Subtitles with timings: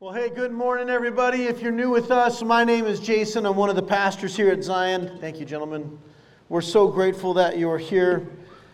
[0.00, 1.46] Well, hey, good morning, everybody.
[1.46, 3.44] If you're new with us, my name is Jason.
[3.44, 5.18] I'm one of the pastors here at Zion.
[5.20, 5.98] Thank you, gentlemen.
[6.48, 8.28] We're so grateful that you're here.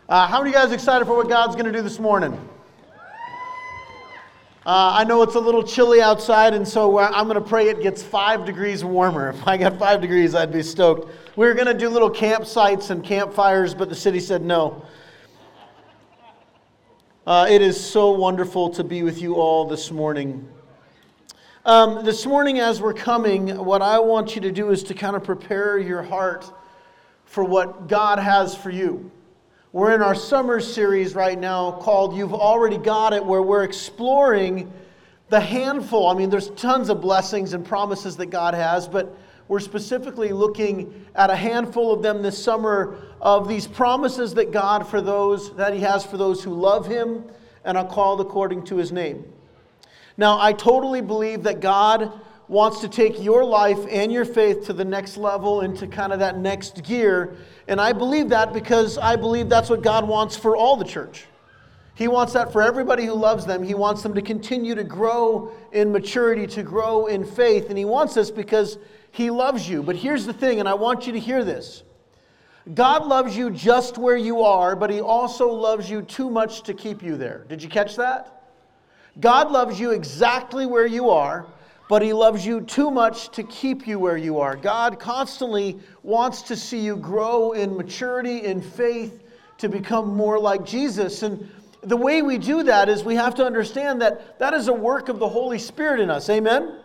[0.06, 2.34] Uh, how many of you guys excited for what God's going to do this morning?
[4.66, 7.70] Uh, I know it's a little chilly outside, and so uh, I'm going to pray
[7.70, 9.30] it gets five degrees warmer.
[9.34, 11.11] If I got five degrees, I'd be stoked.
[11.36, 14.84] We were going to do little campsites and campfires, but the city said no.
[17.27, 20.46] Uh, it is so wonderful to be with you all this morning.
[21.67, 25.17] Um, this morning, as we're coming, what I want you to do is to kind
[25.17, 26.53] of prepare your heart
[27.25, 29.11] for what God has for you.
[29.72, 34.70] We're in our summer series right now called You've Already Got It, where we're exploring
[35.31, 36.11] the handful.
[36.11, 39.17] I mean, there's tons of blessings and promises that God has, but
[39.48, 44.86] we're specifically looking at a handful of them this summer of these promises that God
[44.86, 47.25] for those that He has for those who love Him
[47.64, 49.25] and are called according to His name.
[50.17, 52.12] Now, I totally believe that God
[52.47, 56.19] wants to take your life and your faith to the next level, into kind of
[56.19, 57.36] that next gear.
[57.69, 61.27] And I believe that because I believe that's what God wants for all the church.
[61.94, 63.62] He wants that for everybody who loves them.
[63.62, 67.69] He wants them to continue to grow in maturity, to grow in faith.
[67.69, 68.78] And He wants this because
[69.12, 69.83] He loves you.
[69.83, 71.84] But here's the thing, and I want you to hear this
[72.72, 76.75] God loves you just where you are, but He also loves you too much to
[76.75, 77.44] keep you there.
[77.48, 78.33] Did you catch that?
[79.20, 81.46] God loves you exactly where you are,
[81.88, 84.56] but He loves you too much to keep you where you are.
[84.56, 89.22] God constantly wants to see you grow in maturity, in faith,
[89.58, 91.22] to become more like Jesus.
[91.22, 91.48] And
[91.82, 95.08] the way we do that is we have to understand that that is a work
[95.08, 96.28] of the Holy Spirit in us.
[96.28, 96.80] Amen?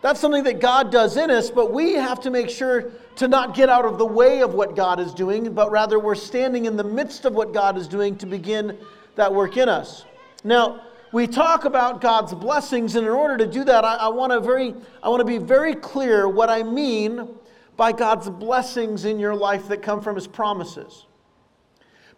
[0.00, 3.54] That's something that God does in us, but we have to make sure to not
[3.54, 6.76] get out of the way of what God is doing, but rather we're standing in
[6.76, 8.78] the midst of what God is doing to begin
[9.16, 10.04] that work in us.
[10.44, 10.82] Now,
[11.12, 14.40] we talk about God's blessings, and in order to do that, I, I want to
[14.40, 17.28] very, I want to be very clear what I mean
[17.76, 21.06] by God's blessings in your life that come from His promises.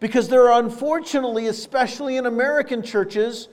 [0.01, 3.49] Because there are, unfortunately, especially in American churches,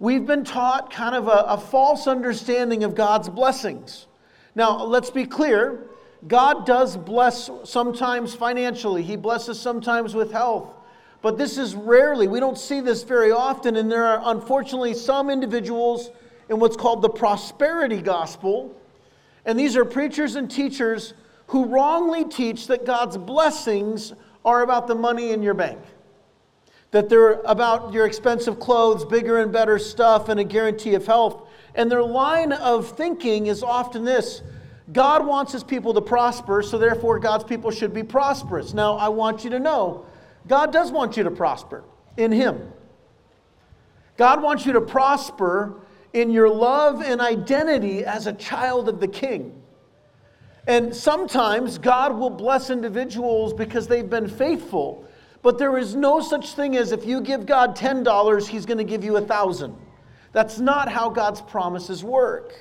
[0.00, 4.06] we've been taught kind of a, a false understanding of God's blessings.
[4.54, 5.86] Now, let's be clear
[6.26, 10.73] God does bless sometimes financially, He blesses sometimes with health.
[11.24, 15.30] But this is rarely, we don't see this very often, and there are unfortunately some
[15.30, 16.10] individuals
[16.50, 18.78] in what's called the prosperity gospel.
[19.46, 21.14] And these are preachers and teachers
[21.46, 24.12] who wrongly teach that God's blessings
[24.44, 25.78] are about the money in your bank,
[26.90, 31.48] that they're about your expensive clothes, bigger and better stuff, and a guarantee of health.
[31.74, 34.42] And their line of thinking is often this
[34.92, 38.74] God wants his people to prosper, so therefore God's people should be prosperous.
[38.74, 40.04] Now, I want you to know
[40.46, 41.84] God does want you to prosper
[42.16, 42.72] in Him.
[44.16, 45.80] God wants you to prosper
[46.12, 49.60] in your love and identity as a child of the King.
[50.66, 55.06] And sometimes God will bless individuals because they've been faithful.
[55.42, 58.84] But there is no such thing as if you give God $10, He's going to
[58.84, 59.76] give you a thousand.
[60.32, 62.54] That's not how God's promises work.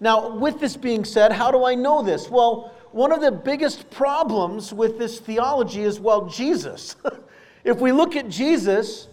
[0.00, 2.28] Now, with this being said, how do I know this?
[2.28, 6.96] Well, one of the biggest problems with this theology is well, Jesus.
[7.64, 9.08] if we look at Jesus,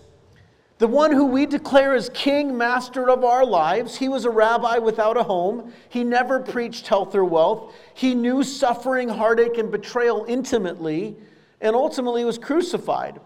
[0.79, 4.78] the one who we declare as king, master of our lives, he was a rabbi
[4.78, 5.73] without a home.
[5.89, 7.73] He never preached health or wealth.
[7.94, 11.18] He knew suffering, heartache, and betrayal intimately,
[11.59, 13.19] and ultimately was crucified.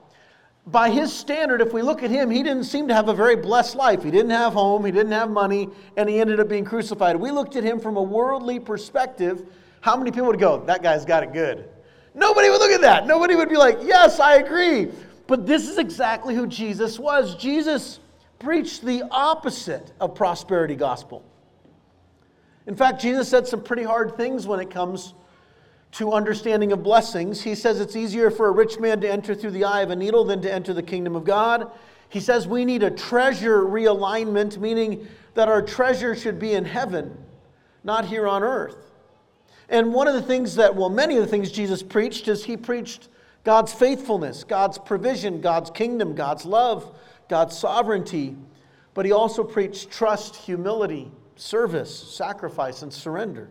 [0.66, 3.36] By his standard, if we look at him, he didn't seem to have a very
[3.36, 4.02] blessed life.
[4.02, 7.18] He didn't have home, he didn't have money, and he ended up being crucified.
[7.18, 9.46] We looked at him from a worldly perspective
[9.83, 11.67] how many people would go, that guy's got it good?
[12.16, 13.05] Nobody would look at that.
[13.05, 14.88] Nobody would be like, yes, I agree.
[15.27, 17.35] But this is exactly who Jesus was.
[17.35, 17.99] Jesus
[18.39, 21.21] preached the opposite of prosperity gospel.
[22.66, 25.16] In fact, Jesus said some pretty hard things when it comes
[25.91, 27.41] to understanding of blessings.
[27.41, 29.97] He says it's easier for a rich man to enter through the eye of a
[29.97, 31.69] needle than to enter the kingdom of God.
[32.07, 37.18] He says we need a treasure realignment, meaning that our treasure should be in heaven,
[37.83, 38.91] not here on earth.
[39.69, 42.57] And one of the things that, well, many of the things Jesus preached is he
[42.57, 43.10] preached
[43.44, 46.98] God's faithfulness, God's provision, God's kingdom, God's love,
[47.30, 48.36] God's sovereignty.
[48.94, 53.50] But he also preached trust, humility, service, sacrifice, and surrender.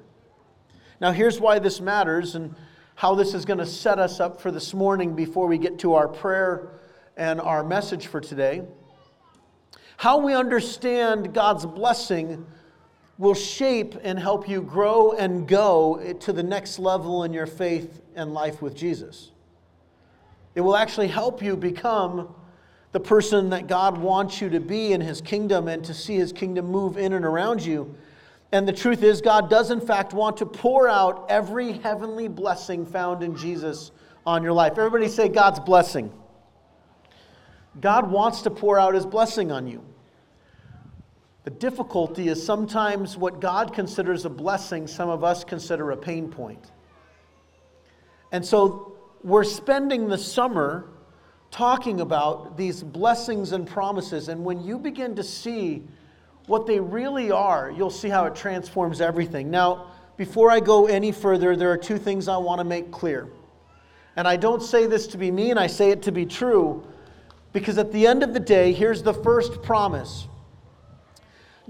[1.01, 2.55] Now, here's why this matters and
[2.95, 5.95] how this is going to set us up for this morning before we get to
[5.95, 6.69] our prayer
[7.17, 8.63] and our message for today.
[9.97, 12.47] How we understand God's blessing
[13.23, 18.01] will shape and help you grow and go to the next level in your faith
[18.17, 19.31] and life with Jesus.
[20.57, 22.35] It will actually help you become
[22.91, 26.33] the person that God wants you to be in His kingdom and to see His
[26.33, 27.95] kingdom move in and around you.
[28.51, 32.85] And the truth is, God does, in fact, want to pour out every heavenly blessing
[32.85, 33.93] found in Jesus
[34.27, 34.79] on your life.
[34.79, 36.13] Everybody say, God's blessing.
[37.81, 39.85] God wants to pour out his blessing on you.
[41.45, 46.29] The difficulty is sometimes what God considers a blessing, some of us consider a pain
[46.29, 46.71] point.
[48.31, 50.89] And so we're spending the summer
[51.51, 54.29] talking about these blessings and promises.
[54.29, 55.83] And when you begin to see
[56.47, 59.51] what they really are, you'll see how it transforms everything.
[59.51, 63.29] Now, before I go any further, there are two things I want to make clear.
[64.17, 66.87] And I don't say this to be mean, I say it to be true,
[67.53, 70.29] because at the end of the day, here's the first promise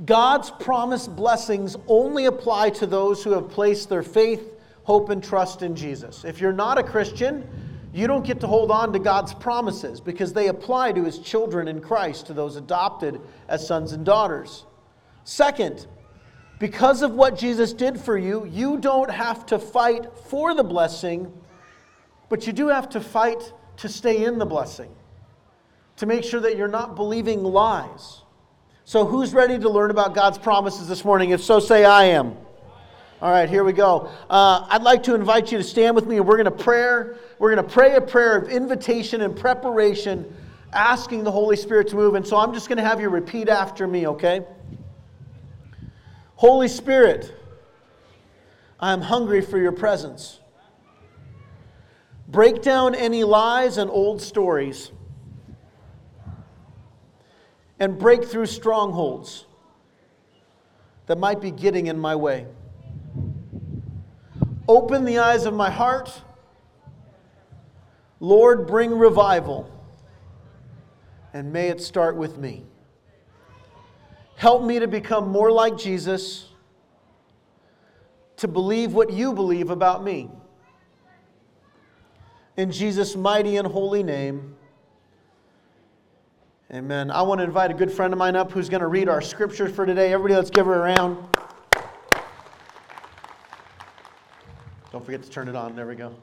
[0.04, 4.54] God's promised blessings only apply to those who have placed their faith,
[4.84, 6.24] hope, and trust in Jesus.
[6.24, 7.46] If you're not a Christian,
[7.92, 11.68] you don't get to hold on to God's promises because they apply to his children
[11.68, 14.64] in Christ, to those adopted as sons and daughters.
[15.24, 15.86] Second,
[16.58, 21.30] because of what Jesus did for you, you don't have to fight for the blessing,
[22.30, 24.90] but you do have to fight to stay in the blessing,
[25.96, 28.21] to make sure that you're not believing lies.
[28.84, 31.30] So, who's ready to learn about God's promises this morning?
[31.30, 32.36] If so, say, I am.
[33.20, 34.10] All right, here we go.
[34.28, 37.14] Uh, I'd like to invite you to stand with me, and we're going to pray.
[37.38, 40.34] We're going to pray a prayer of invitation and preparation,
[40.72, 42.16] asking the Holy Spirit to move.
[42.16, 44.44] And so I'm just going to have you repeat after me, okay?
[46.34, 47.32] Holy Spirit,
[48.80, 50.40] I am hungry for your presence.
[52.26, 54.90] Break down any lies and old stories,
[57.82, 59.44] and break through strongholds
[61.06, 62.46] that might be getting in my way.
[64.68, 66.22] Open the eyes of my heart.
[68.20, 69.68] Lord, bring revival.
[71.34, 72.62] And may it start with me.
[74.36, 76.50] Help me to become more like Jesus,
[78.36, 80.30] to believe what you believe about me.
[82.56, 84.51] In Jesus' mighty and holy name,
[86.72, 87.10] amen.
[87.10, 89.20] I want to invite a good friend of mine up who's going to read our
[89.20, 90.12] scriptures for today.
[90.12, 91.18] Everybody, let's give her a round.
[94.90, 95.74] Don't forget to turn it on.
[95.74, 96.14] There we go.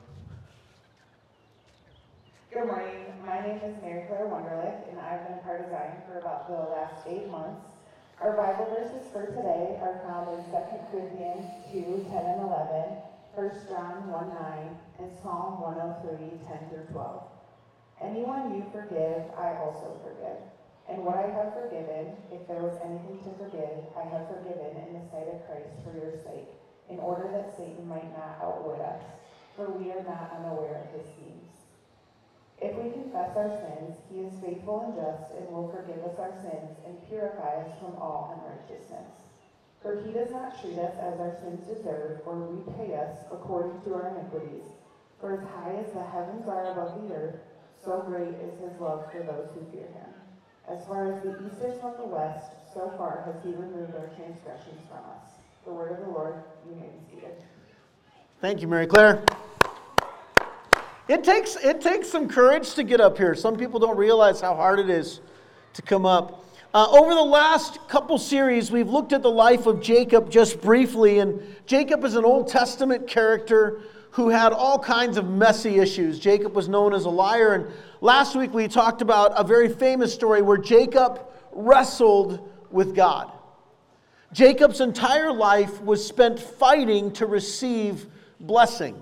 [2.53, 3.05] Good morning.
[3.25, 6.53] My name is Mary Claire Wunderlich, and I've been part of Zion for about the
[6.53, 7.65] last eight months.
[8.21, 10.51] Our Bible verses for today are found in 2
[10.91, 12.97] Corinthians 2 10 and 11,
[13.33, 17.38] 1 John 1 9, and Psalm 103 10 through 12.
[18.01, 20.39] Anyone you forgive, I also forgive.
[20.87, 24.95] And what I have forgiven, if there was anything to forgive, I have forgiven in
[24.95, 26.47] the sight of Christ for your sake
[26.89, 29.03] in order that Satan might not outwit us,
[29.55, 31.45] for we are not unaware of his schemes.
[32.61, 36.33] If we confess our sins, he is faithful and just and will forgive us our
[36.41, 39.11] sins and purify us from all unrighteousness.
[39.83, 43.95] For he does not treat us as our sins deserve or repay us according to
[43.95, 44.63] our iniquities.
[45.19, 47.39] For as high as the heavens are above the earth,
[47.83, 50.09] so great is his love for those who fear him.
[50.67, 54.07] As far as the east is from the west, so far has he removed our
[54.15, 55.29] transgressions from us.
[55.65, 56.35] The word of the Lord,
[56.67, 57.35] you may be seated.
[58.41, 59.23] Thank you, Mary Claire.
[61.07, 63.33] It takes, it takes some courage to get up here.
[63.33, 65.21] Some people don't realize how hard it is
[65.73, 66.45] to come up.
[66.71, 71.17] Uh, over the last couple series, we've looked at the life of Jacob just briefly,
[71.17, 76.19] and Jacob is an Old Testament character who had all kinds of messy issues.
[76.19, 77.67] Jacob was known as a liar, and
[78.01, 83.31] last week we talked about a very famous story where Jacob wrestled with God.
[84.33, 88.07] Jacob's entire life was spent fighting to receive
[88.39, 89.01] blessing.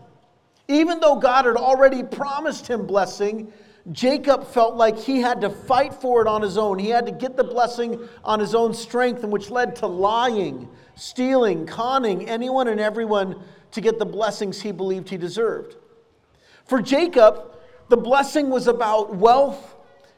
[0.68, 3.52] Even though God had already promised him blessing,
[3.92, 6.78] Jacob felt like he had to fight for it on his own.
[6.78, 10.68] He had to get the blessing on his own strength, and which led to lying,
[10.96, 13.42] stealing, conning anyone and everyone
[13.78, 15.76] to get the blessings he believed he deserved.
[16.66, 17.54] For Jacob,
[17.90, 19.76] the blessing was about wealth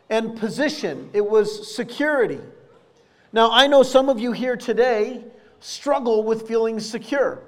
[0.09, 2.39] and position, it was security.
[3.33, 5.25] Now, I know some of you here today
[5.59, 7.43] struggle with feeling secure.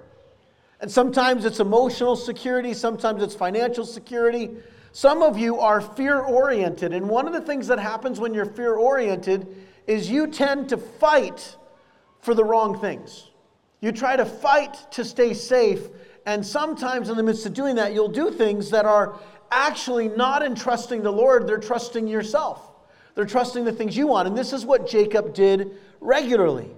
[0.82, 4.50] And sometimes it's emotional security, sometimes it's financial security.
[4.92, 6.92] Some of you are fear oriented.
[6.92, 9.48] And one of the things that happens when you're fear oriented
[9.88, 11.56] is you tend to fight
[12.20, 13.32] for the wrong things.
[13.82, 15.90] You try to fight to stay safe.
[16.26, 19.20] And sometimes, in the midst of doing that, you'll do things that are
[19.52, 22.72] actually not in trusting the Lord, they're trusting yourself.
[23.16, 24.28] They're trusting the things you want.
[24.28, 26.70] And this is what Jacob did regularly.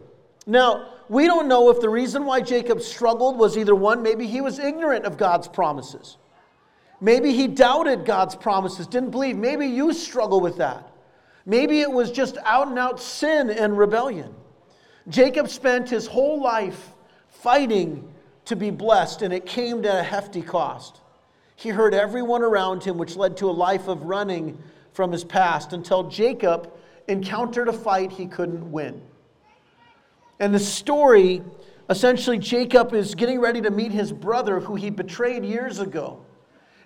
[0.48, 4.42] Now, we don't know if the reason why Jacob struggled was either one, maybe he
[4.42, 6.18] was ignorant of God's promises.
[7.02, 9.36] Maybe he doubted God's promises, didn't believe.
[9.36, 10.90] Maybe you struggle with that.
[11.46, 14.34] Maybe it was just out and out sin and rebellion.
[15.10, 16.92] Jacob spent his whole life
[17.28, 18.13] fighting
[18.46, 21.02] to be blessed, and it came at a hefty cost.
[21.56, 25.74] He hurt everyone around him, which led to a life of running from his past
[25.74, 26.72] until Jacob
[27.08, 29.02] encountered a fight he couldn't win.
[30.40, 31.42] And the story
[31.90, 36.26] essentially, Jacob is getting ready to meet his brother who he betrayed years ago.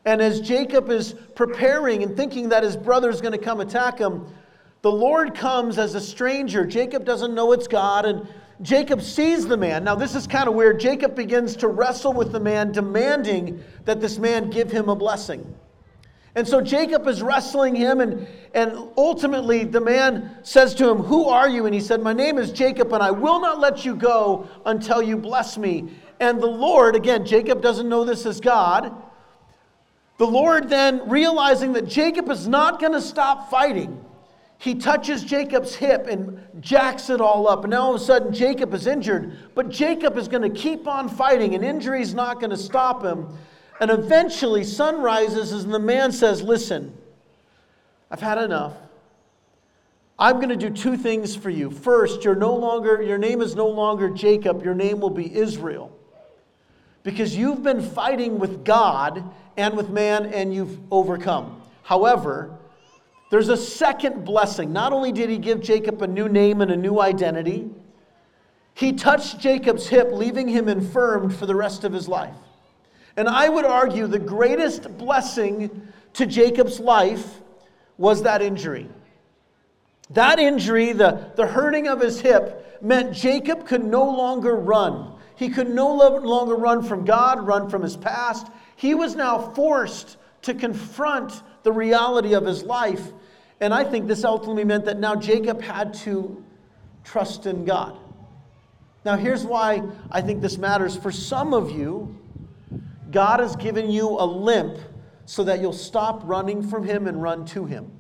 [0.05, 3.99] And as Jacob is preparing and thinking that his brother is going to come attack
[3.99, 4.25] him,
[4.81, 6.65] the Lord comes as a stranger.
[6.65, 8.27] Jacob doesn't know it's God, and
[8.61, 9.83] Jacob sees the man.
[9.83, 10.79] Now, this is kind of weird.
[10.79, 15.55] Jacob begins to wrestle with the man, demanding that this man give him a blessing.
[16.37, 21.25] And so Jacob is wrestling him, and, and ultimately the man says to him, Who
[21.25, 21.65] are you?
[21.65, 25.01] And he said, My name is Jacob, and I will not let you go until
[25.01, 25.89] you bless me.
[26.19, 28.95] And the Lord, again, Jacob doesn't know this is God.
[30.17, 34.03] The Lord then, realizing that Jacob is not going to stop fighting,
[34.59, 37.63] he touches Jacob's hip and jacks it all up.
[37.63, 39.37] And now all of a sudden, Jacob is injured.
[39.53, 43.03] But Jacob is going to keep on fighting, and injury is not going to stop
[43.03, 43.27] him.
[43.79, 46.97] And eventually, sun rises, and the man says, Listen,
[48.09, 48.73] I've had enough.
[50.19, 51.69] I'm going to do two things for you.
[51.69, 55.95] First, you're no longer, your name is no longer Jacob, your name will be Israel.
[57.03, 59.23] Because you've been fighting with God
[59.55, 61.61] and with man, and you've overcome.
[61.83, 62.57] However,
[63.29, 64.71] there's a second blessing.
[64.71, 67.69] Not only did he give Jacob a new name and a new identity,
[68.73, 72.35] he touched Jacob's hip, leaving him infirmed for the rest of his life.
[73.17, 77.41] And I would argue the greatest blessing to Jacob's life
[77.97, 78.87] was that injury.
[80.11, 85.13] That injury, the, the hurting of his hip, meant Jacob could no longer run.
[85.35, 88.47] He could no longer run from God, run from his past.
[88.75, 93.11] He was now forced to confront the reality of his life.
[93.59, 96.41] And I think this ultimately meant that now Jacob had to
[97.03, 97.99] trust in God.
[99.03, 100.95] Now, here's why I think this matters.
[100.95, 102.17] For some of you,
[103.11, 104.77] God has given you a limp
[105.25, 107.91] so that you'll stop running from Him and run to Him.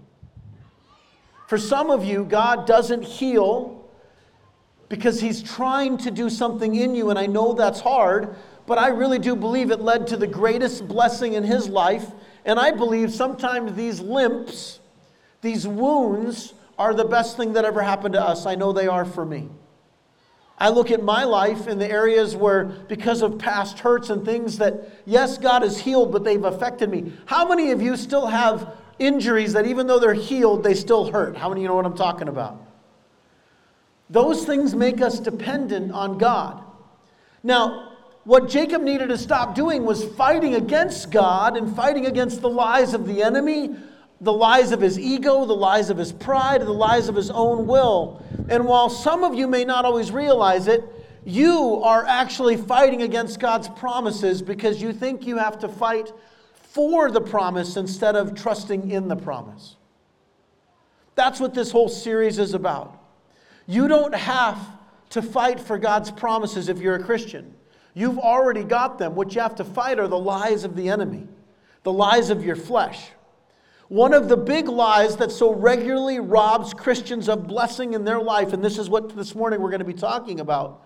[1.49, 3.85] For some of you, God doesn't heal
[4.87, 8.33] because He's trying to do something in you, and I know that's hard,
[8.65, 12.13] but I really do believe it led to the greatest blessing in His life.
[12.47, 14.79] And I believe sometimes these limps,
[15.41, 18.45] these wounds, are the best thing that ever happened to us.
[18.45, 19.49] I know they are for me.
[20.57, 24.57] I look at my life in the areas where, because of past hurts and things
[24.57, 27.11] that, yes, God has healed, but they've affected me.
[27.25, 31.35] How many of you still have injuries that, even though they're healed, they still hurt?
[31.37, 32.59] How many of you know what I'm talking about?
[34.09, 36.63] Those things make us dependent on God.
[37.43, 37.86] Now,
[38.27, 42.93] what Jacob needed to stop doing was fighting against God and fighting against the lies
[42.93, 43.73] of the enemy,
[44.19, 47.67] the lies of his ego, the lies of his pride, the lies of his own
[47.67, 48.21] will.
[48.49, 50.83] And while some of you may not always realize it,
[51.23, 56.11] you are actually fighting against God's promises because you think you have to fight
[56.51, 59.77] for the promise instead of trusting in the promise.
[61.15, 63.01] That's what this whole series is about.
[63.67, 64.59] You don't have
[65.11, 67.53] to fight for God's promises if you're a Christian.
[67.97, 69.15] You've already got them.
[69.15, 71.27] What you have to fight are the lies of the enemy,
[71.81, 73.09] the lies of your flesh.
[73.87, 78.53] One of the big lies that so regularly robs Christians of blessing in their life,
[78.53, 80.85] and this is what this morning we're going to be talking about.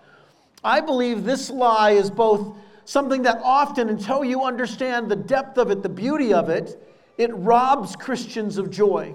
[0.64, 5.70] I believe this lie is both something that often, until you understand the depth of
[5.70, 6.82] it, the beauty of it,
[7.18, 9.14] it robs Christians of joy.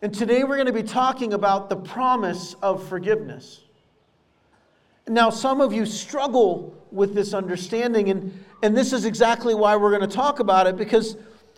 [0.00, 3.62] And today we're going to be talking about the promise of forgiveness.
[5.08, 9.96] Now, some of you struggle with this understanding, and, and this is exactly why we're
[9.96, 11.16] going to talk about it because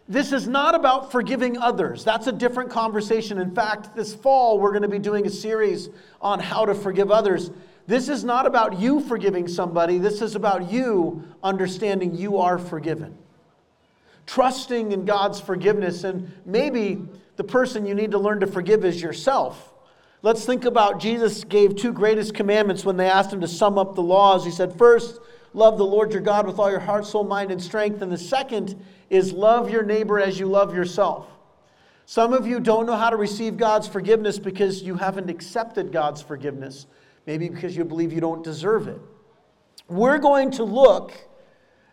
[0.08, 2.04] this is not about forgiving others.
[2.04, 3.38] That's a different conversation.
[3.38, 5.88] In fact, this fall, we're going to be doing a series
[6.20, 7.50] on how to forgive others.
[7.86, 13.16] This is not about you forgiving somebody, this is about you understanding you are forgiven.
[14.26, 17.02] Trusting in God's forgiveness, and maybe
[17.36, 19.71] the person you need to learn to forgive is yourself.
[20.24, 23.96] Let's think about Jesus gave two greatest commandments when they asked him to sum up
[23.96, 24.44] the laws.
[24.44, 25.18] He said, First,
[25.52, 28.02] love the Lord your God with all your heart, soul, mind, and strength.
[28.02, 31.26] And the second is love your neighbor as you love yourself.
[32.06, 36.22] Some of you don't know how to receive God's forgiveness because you haven't accepted God's
[36.22, 36.86] forgiveness,
[37.26, 39.00] maybe because you believe you don't deserve it.
[39.88, 41.14] We're going to look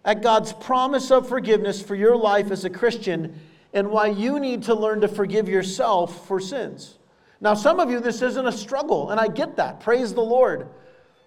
[0.05, 3.39] at God's promise of forgiveness for your life as a Christian
[3.73, 6.98] and why you need to learn to forgive yourself for sins.
[7.41, 9.79] Now, some of you, this isn't a struggle, and I get that.
[9.79, 10.67] Praise the Lord.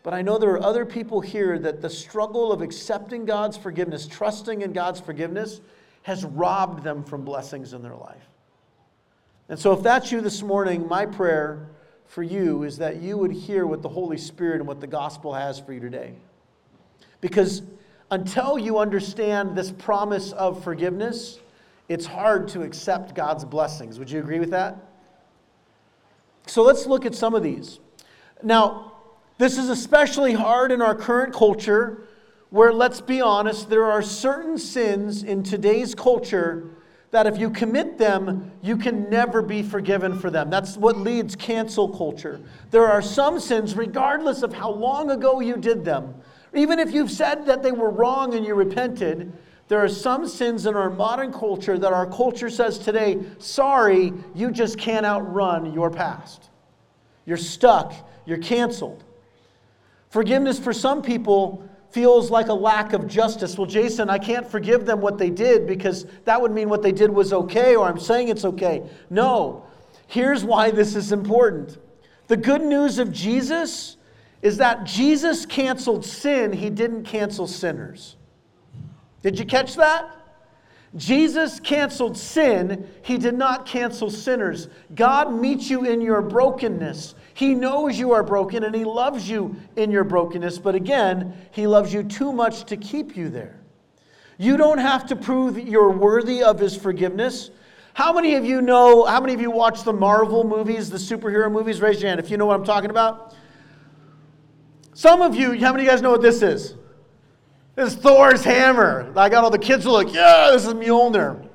[0.03, 4.07] But I know there are other people here that the struggle of accepting God's forgiveness,
[4.07, 5.61] trusting in God's forgiveness,
[6.03, 8.29] has robbed them from blessings in their life.
[9.49, 11.69] And so, if that's you this morning, my prayer
[12.07, 15.33] for you is that you would hear what the Holy Spirit and what the gospel
[15.33, 16.15] has for you today.
[17.21, 17.63] Because
[18.11, 21.39] until you understand this promise of forgiveness,
[21.89, 23.99] it's hard to accept God's blessings.
[23.99, 24.77] Would you agree with that?
[26.47, 27.79] So let's look at some of these.
[28.43, 28.93] Now,
[29.39, 32.07] this is especially hard in our current culture
[32.51, 36.69] where, let's be honest, there are certain sins in today's culture
[37.11, 40.51] that if you commit them, you can never be forgiven for them.
[40.51, 42.41] That's what leads cancel culture.
[42.71, 46.15] There are some sins, regardless of how long ago you did them,
[46.55, 49.33] even if you've said that they were wrong and you repented,
[49.73, 54.51] there are some sins in our modern culture that our culture says today, sorry, you
[54.51, 56.51] just can't outrun your past.
[57.25, 57.95] You're stuck,
[58.27, 59.03] you're canceled.
[60.11, 63.57] Forgiveness for some people feels like a lack of justice.
[63.57, 66.93] Well, Jason, I can't forgive them what they did because that would mean what they
[66.93, 68.83] did was okay or I'm saying it's okay.
[69.09, 69.65] No.
[70.07, 71.79] Here's why this is important.
[72.27, 73.97] The good news of Jesus
[74.43, 78.17] is that Jesus canceled sin, he didn't cancel sinners.
[79.23, 80.17] Did you catch that?
[80.95, 84.69] Jesus canceled sin, he did not cancel sinners.
[84.95, 87.15] God meets you in your brokenness.
[87.33, 91.67] He knows you are broken and he loves you in your brokenness, but again, he
[91.67, 93.59] loves you too much to keep you there.
[94.37, 97.51] You don't have to prove you're worthy of his forgiveness.
[97.95, 101.51] How many of you know, how many of you watch the Marvel movies, the superhero
[101.51, 101.81] movies?
[101.81, 103.35] Raise your hand if you know what I'm talking about.
[104.93, 106.75] Some of you, how many of you guys know what this is?
[107.75, 109.11] This is Thor's hammer.
[109.17, 111.49] I got all the kids like, yeah, this is Mjolnir.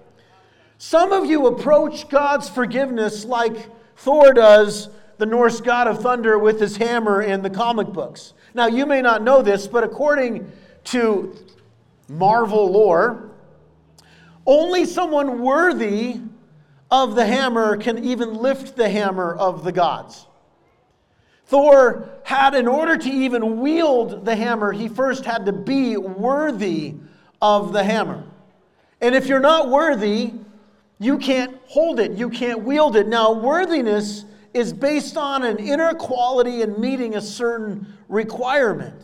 [0.79, 6.59] Some of you approach God's forgiveness like Thor does the Norse god of thunder with
[6.59, 8.33] his hammer in the comic books.
[8.53, 10.51] Now, you may not know this, but according
[10.85, 11.35] to
[12.07, 13.31] Marvel lore,
[14.45, 16.19] only someone worthy
[16.89, 20.26] of the hammer can even lift the hammer of the gods.
[21.47, 26.95] Thor had, in order to even wield the hammer, he first had to be worthy
[27.41, 28.23] of the hammer.
[28.99, 30.33] And if you're not worthy,
[30.99, 33.07] you can't hold it, you can't wield it.
[33.07, 38.95] Now, worthiness is based on an inner quality and meeting a certain requirement.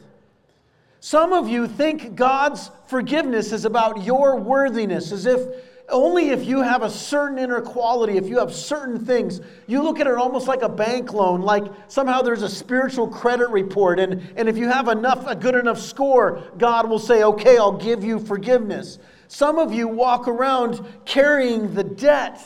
[0.99, 5.41] Some of you think God's forgiveness is about your worthiness, as if
[5.89, 9.99] only if you have a certain inner quality, if you have certain things, you look
[9.99, 13.99] at it almost like a bank loan, like somehow there's a spiritual credit report.
[13.99, 17.77] And, and if you have enough, a good enough score, God will say, okay, I'll
[17.77, 18.99] give you forgiveness.
[19.27, 22.39] Some of you walk around carrying the debt,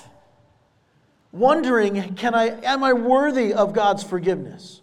[1.31, 4.81] wondering, can I, am I worthy of God's forgiveness?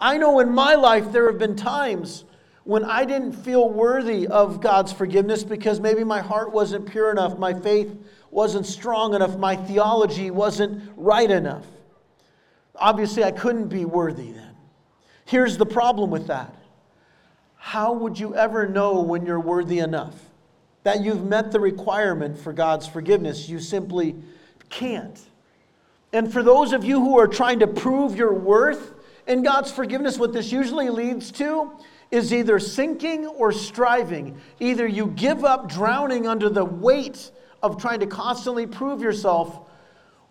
[0.00, 2.24] I know in my life there have been times
[2.66, 7.38] when I didn't feel worthy of God's forgiveness because maybe my heart wasn't pure enough,
[7.38, 7.96] my faith
[8.32, 11.64] wasn't strong enough, my theology wasn't right enough.
[12.74, 14.56] Obviously, I couldn't be worthy then.
[15.26, 16.56] Here's the problem with that
[17.54, 20.14] how would you ever know when you're worthy enough?
[20.82, 23.48] That you've met the requirement for God's forgiveness.
[23.48, 24.16] You simply
[24.70, 25.20] can't.
[26.12, 28.94] And for those of you who are trying to prove your worth
[29.28, 31.70] in God's forgiveness, what this usually leads to
[32.10, 34.40] is either sinking or striving.
[34.60, 37.30] Either you give up drowning under the weight
[37.62, 39.68] of trying to constantly prove yourself,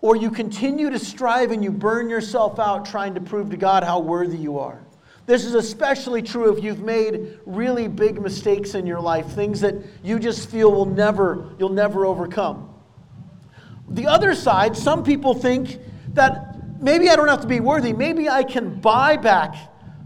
[0.01, 3.83] or you continue to strive and you burn yourself out trying to prove to God
[3.83, 4.79] how worthy you are.
[5.25, 9.75] This is especially true if you've made really big mistakes in your life, things that
[10.03, 12.71] you just feel will never you'll never overcome.
[13.89, 15.79] The other side, some people think
[16.13, 19.55] that maybe I don't have to be worthy, maybe I can buy back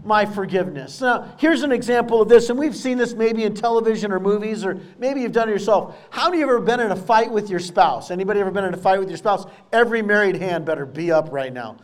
[0.04, 1.00] my forgiveness.
[1.00, 4.64] Now, here's an example of this, and we've seen this maybe in television or movies,
[4.64, 5.96] or maybe you've done it yourself.
[6.10, 8.10] How many of you ever been in a fight with your spouse?
[8.10, 9.46] Anybody ever been in a fight with your spouse?
[9.72, 11.76] Every married hand better be up right now.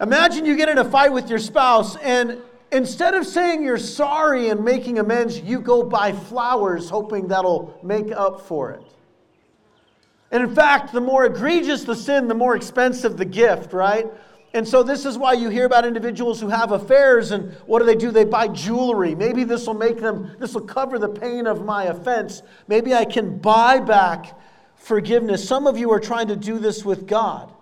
[0.00, 2.38] Imagine you get in a fight with your spouse, and
[2.72, 8.10] instead of saying you're sorry and making amends, you go buy flowers hoping that'll make
[8.10, 8.82] up for it.
[10.32, 14.06] And in fact, the more egregious the sin, the more expensive the gift, right?
[14.56, 17.84] And so, this is why you hear about individuals who have affairs, and what do
[17.84, 18.10] they do?
[18.10, 19.14] They buy jewelry.
[19.14, 22.42] Maybe this will make them, this will cover the pain of my offense.
[22.66, 24.40] Maybe I can buy back
[24.76, 25.46] forgiveness.
[25.46, 27.52] Some of you are trying to do this with God.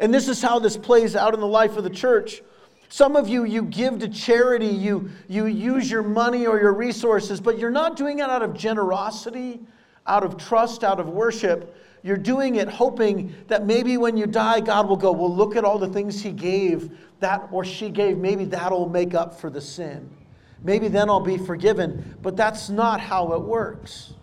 [0.00, 2.40] And this is how this plays out in the life of the church.
[2.88, 7.42] Some of you, you give to charity, you, you use your money or your resources,
[7.42, 9.60] but you're not doing it out of generosity,
[10.06, 11.76] out of trust, out of worship.
[12.02, 15.64] You're doing it hoping that maybe when you die, God will go, Well, look at
[15.64, 18.18] all the things He gave, that or she gave.
[18.18, 20.08] Maybe that'll make up for the sin.
[20.62, 22.16] Maybe then I'll be forgiven.
[22.22, 24.14] But that's not how it works.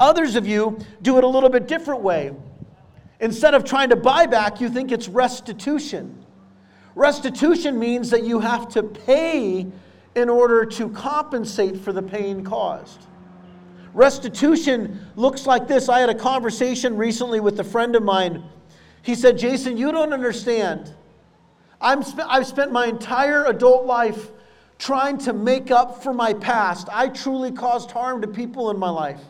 [0.00, 2.32] Others of you do it a little bit different way.
[3.20, 6.24] Instead of trying to buy back, you think it's restitution.
[6.94, 9.66] Restitution means that you have to pay
[10.14, 13.07] in order to compensate for the pain caused.
[13.94, 15.88] Restitution looks like this.
[15.88, 18.44] I had a conversation recently with a friend of mine.
[19.02, 20.92] He said, Jason, you don't understand.
[21.80, 24.30] I'm sp- I've spent my entire adult life
[24.78, 26.88] trying to make up for my past.
[26.92, 29.20] I truly caused harm to people in my life.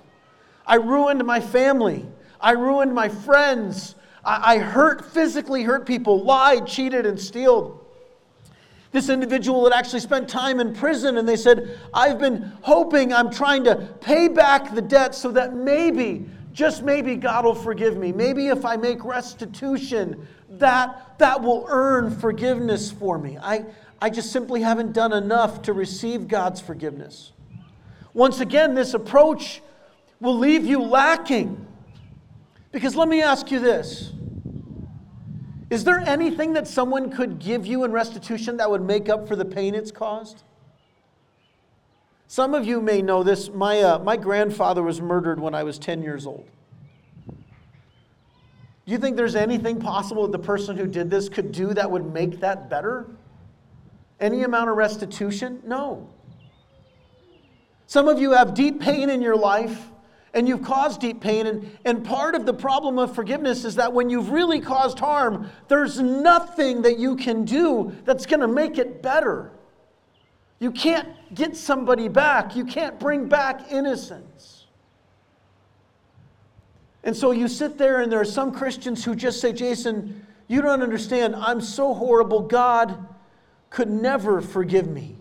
[0.67, 2.07] I ruined my family.
[2.41, 3.95] I ruined my friends.
[4.25, 7.85] I, I hurt, physically hurt people, lied, cheated, and stealed.
[8.91, 13.31] This individual had actually spent time in prison, and they said, I've been hoping, I'm
[13.31, 18.13] trying to pay back the debt so that maybe, just maybe, God will forgive me.
[18.13, 23.37] Maybe if I make restitution, that, that will earn forgiveness for me.
[23.41, 23.67] I,
[24.01, 27.33] I just simply haven't done enough to receive God's forgiveness.
[28.15, 29.61] Once again, this approach
[30.21, 31.67] will leave you lacking.
[32.73, 34.13] Because let me ask you this
[35.71, 39.37] is there anything that someone could give you in restitution that would make up for
[39.37, 40.43] the pain it's caused?
[42.27, 43.51] Some of you may know this.
[43.51, 46.47] My, uh, my grandfather was murdered when I was 10 years old.
[47.29, 51.91] Do you think there's anything possible that the person who did this could do that
[51.91, 53.07] would make that better?
[54.21, 55.61] Any amount of restitution?
[55.65, 56.09] No.
[57.87, 59.91] Some of you have deep pain in your life
[60.39, 61.49] and you've caused deep pain.
[61.49, 65.51] And, and part of the problem of forgiveness is that when you've really caused harm,
[65.67, 69.51] there's nothing that you can do that's going to make it better.
[70.61, 74.67] You can't get somebody back, you can't bring back innocence.
[77.03, 80.63] And so you sit there, and there are some Christians who just say, Jason, you
[80.63, 81.35] don't understand.
[81.35, 82.43] I'm so horrible.
[82.43, 83.07] God
[83.71, 85.17] could never forgive me.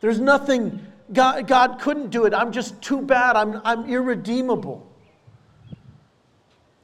[0.00, 2.34] There's nothing God, God couldn't do it.
[2.34, 3.36] I'm just too bad.
[3.36, 4.90] I'm, I'm irredeemable.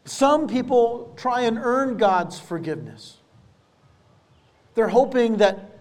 [0.05, 3.19] Some people try and earn God's forgiveness.
[4.75, 5.79] They're hoping that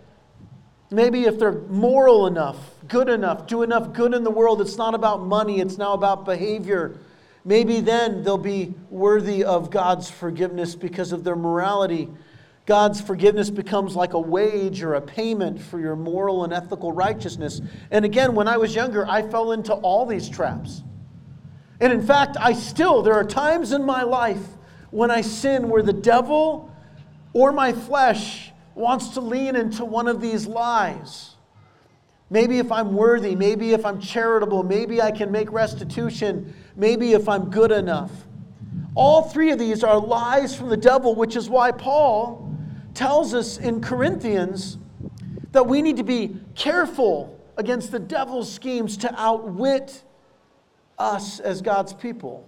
[0.91, 4.93] maybe if they're moral enough, good enough, do enough good in the world, it's not
[4.93, 6.97] about money, it's now about behavior.
[7.45, 12.10] Maybe then they'll be worthy of God's forgiveness because of their morality
[12.70, 17.62] God's forgiveness becomes like a wage or a payment for your moral and ethical righteousness.
[17.90, 20.84] And again, when I was younger, I fell into all these traps.
[21.82, 24.44] And in fact, I still, there are times in my life
[24.92, 26.72] when I sin where the devil
[27.34, 31.38] or my flesh wants to lean into one of these lies.
[32.30, 37.28] Maybe if I'm worthy, maybe if I'm charitable, maybe I can make restitution, maybe if
[37.28, 38.12] I'm good enough.
[38.94, 42.46] All three of these are lies from the devil, which is why Paul
[43.00, 44.78] tells us in Corinthians
[45.54, 50.04] that we need to be careful against the devil's schemes to outwit
[50.98, 52.46] us as God's people.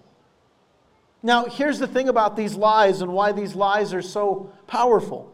[1.23, 5.33] Now, here's the thing about these lies and why these lies are so powerful.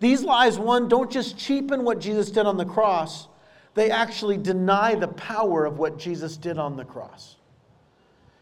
[0.00, 3.28] These lies, one, don't just cheapen what Jesus did on the cross,
[3.72, 7.36] they actually deny the power of what Jesus did on the cross.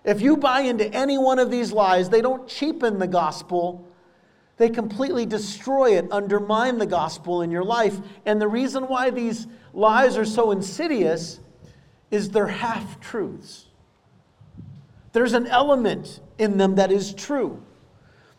[0.02, 3.86] If you buy into any one of these lies, they don't cheapen the gospel,
[4.60, 7.96] they completely destroy it, undermine the gospel in your life.
[8.26, 11.40] And the reason why these lies are so insidious
[12.10, 13.68] is they're half truths.
[15.14, 17.62] There's an element in them that is true.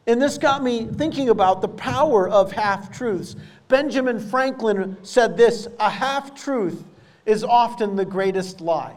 [0.06, 3.36] And this got me thinking about the power of half truths.
[3.68, 6.84] Benjamin Franklin said this a half truth
[7.26, 8.96] is often the greatest lie.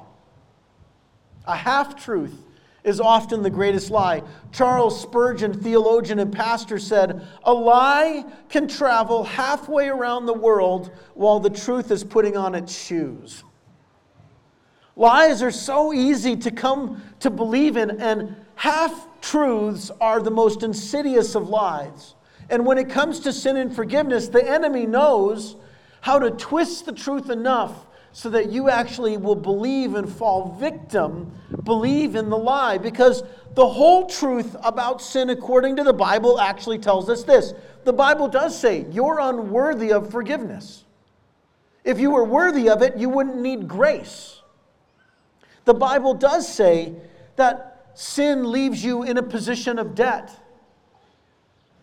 [1.46, 2.36] A half truth
[2.84, 4.22] is often the greatest lie.
[4.52, 11.40] Charles Spurgeon, theologian and pastor, said, A lie can travel halfway around the world while
[11.40, 13.42] the truth is putting on its shoes.
[14.96, 20.62] Lies are so easy to come to believe in, and half truths are the most
[20.62, 22.14] insidious of lies.
[22.50, 25.56] And when it comes to sin and forgiveness, the enemy knows
[26.02, 31.32] how to twist the truth enough so that you actually will believe and fall victim,
[31.64, 32.78] believe in the lie.
[32.78, 33.24] Because
[33.54, 37.52] the whole truth about sin, according to the Bible, actually tells us this.
[37.82, 40.84] The Bible does say you're unworthy of forgiveness.
[41.82, 44.40] If you were worthy of it, you wouldn't need grace.
[45.64, 46.94] The Bible does say
[47.34, 50.30] that sin leaves you in a position of debt.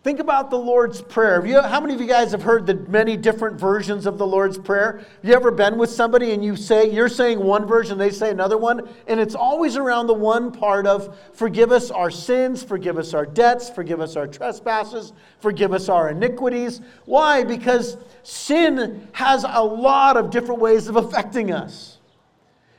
[0.02, 1.46] Think about the Lord's Prayer.
[1.46, 4.58] You, how many of you guys have heard the many different versions of the Lord's
[4.58, 4.98] Prayer?
[4.98, 8.30] Have you ever been with somebody and you say, you're saying one version, they say
[8.30, 12.98] another one, and it's always around the one part of forgive us our sins, forgive
[12.98, 16.80] us our debts, forgive us our trespasses, forgive us our iniquities.
[17.04, 17.44] Why?
[17.44, 21.98] Because sin has a lot of different ways of affecting us.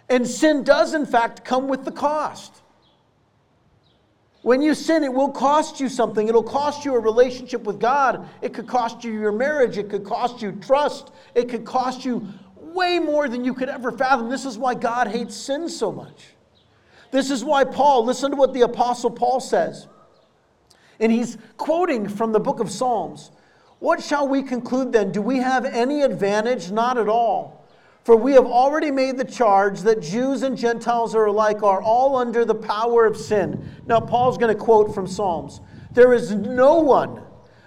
[0.09, 2.62] And sin does, in fact, come with the cost.
[4.43, 6.27] When you sin, it will cost you something.
[6.27, 8.27] It'll cost you a relationship with God.
[8.41, 9.77] It could cost you your marriage.
[9.77, 11.12] It could cost you trust.
[11.34, 12.27] It could cost you
[12.58, 14.29] way more than you could ever fathom.
[14.29, 16.34] This is why God hates sin so much.
[17.12, 19.88] This is why Paul, listen to what the Apostle Paul says.
[20.99, 23.32] And he's quoting from the book of Psalms.
[23.79, 25.13] What shall we conclude then?
[25.13, 26.69] Do we have any advantage?
[26.69, 27.62] Not at all.
[28.04, 32.18] For we have already made the charge that Jews and Gentiles are alike, are all
[32.18, 33.70] under the power of sin.
[33.86, 35.62] Now, Paul's going to quote from Psalms
[35.94, 37.22] There is no one,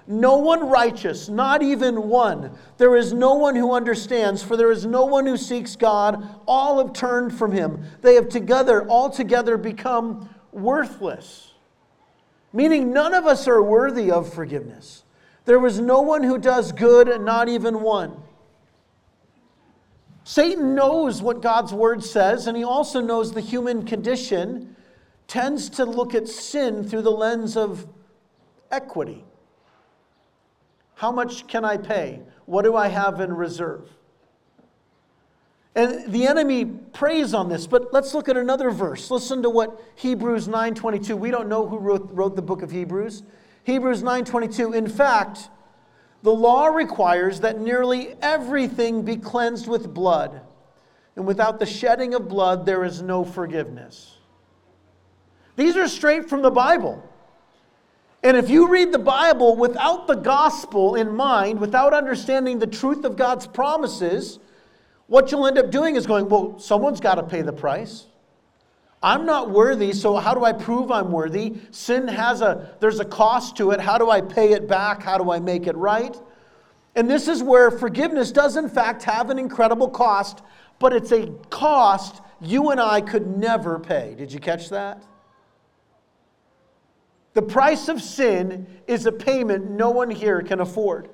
[0.06, 2.50] no one righteous, not even one.
[2.76, 6.28] There is no one who understands, for there is no one who seeks God.
[6.46, 7.82] All have turned from him.
[8.02, 11.54] They have together, altogether become worthless.
[12.52, 15.04] Meaning, none of us are worthy of forgiveness.
[15.46, 18.22] There was no one who does good, and not even one.
[20.28, 24.74] Satan knows what God's word says, and he also knows the human condition
[25.28, 27.86] tends to look at sin through the lens of
[28.72, 29.24] equity.
[30.96, 32.22] How much can I pay?
[32.44, 33.88] What do I have in reserve?
[35.76, 39.12] And the enemy preys on this, but let's look at another verse.
[39.12, 41.16] Listen to what Hebrews 9:22.
[41.16, 43.22] We don't know who wrote, wrote the book of Hebrews.
[43.62, 44.74] Hebrews 9:22.
[44.74, 45.50] In fact,
[46.26, 50.40] the law requires that nearly everything be cleansed with blood,
[51.14, 54.16] and without the shedding of blood there is no forgiveness.
[55.54, 57.00] These are straight from the Bible.
[58.24, 63.04] And if you read the Bible without the gospel in mind, without understanding the truth
[63.04, 64.40] of God's promises,
[65.06, 68.06] what you'll end up doing is going, well, someone's got to pay the price.
[69.02, 71.54] I'm not worthy, so how do I prove I'm worthy?
[71.70, 73.80] Sin has a there's a cost to it.
[73.80, 75.02] How do I pay it back?
[75.02, 76.16] How do I make it right?
[76.94, 80.42] And this is where forgiveness does in fact have an incredible cost,
[80.78, 84.14] but it's a cost you and I could never pay.
[84.16, 85.02] Did you catch that?
[87.34, 91.10] The price of sin is a payment no one here can afford.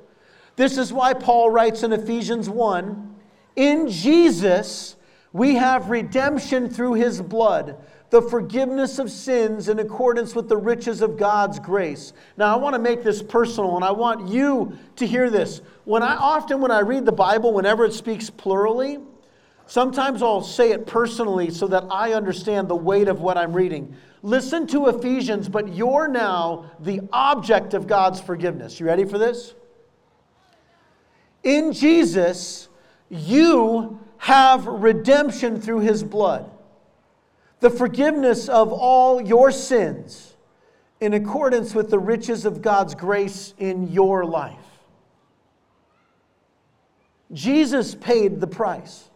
[0.55, 3.17] This is why Paul writes in Ephesians 1
[3.57, 4.97] in Jesus,
[5.33, 7.77] we have redemption through his blood,
[8.11, 12.13] the forgiveness of sins in accordance with the riches of God's grace.
[12.37, 15.63] Now, I want to make this personal and I want you to hear this.
[15.85, 18.99] When I often, when I read the Bible, whenever it speaks plurally,
[19.67, 23.97] sometimes I'll say it personally so that I understand the weight of what I'm reading.
[24.23, 28.79] Listen to Ephesians, but you're now the object of God's forgiveness.
[28.79, 29.55] You ready for this?
[31.43, 32.69] In Jesus,
[33.09, 36.49] you have redemption through his blood,
[37.59, 40.37] the forgiveness of all your sins
[41.01, 44.65] in accordance with the riches of God's grace in your life.
[47.33, 49.11] Jesus paid the price.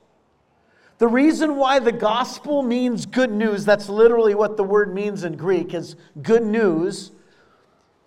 [0.98, 5.36] The reason why the gospel means good news, that's literally what the word means in
[5.36, 7.12] Greek, is good news.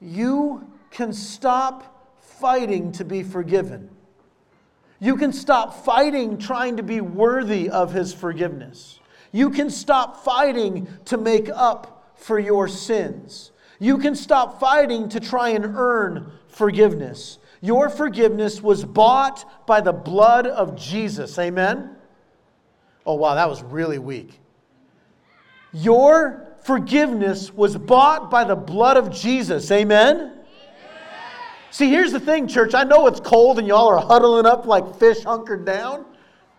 [0.02, 3.90] You can stop fighting to be forgiven.
[5.00, 9.00] You can stop fighting trying to be worthy of His forgiveness.
[9.32, 13.52] You can stop fighting to make up for your sins.
[13.80, 17.40] You can stop fighting to try and earn forgiveness.
[17.62, 21.38] Your forgiveness was bought by the blood of Jesus.
[21.40, 21.96] Amen?
[23.06, 24.40] Oh, wow, that was really weak.
[25.72, 29.72] Your forgiveness was bought by the blood of Jesus.
[29.72, 30.39] Amen?
[31.72, 32.74] See, here's the thing, church.
[32.74, 36.06] I know it's cold and y'all are huddling up like fish hunkered down.